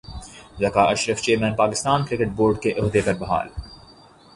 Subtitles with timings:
[0.61, 3.47] Zaka Ashraf chairman Pakistan cricket board کے عہدے پر بحال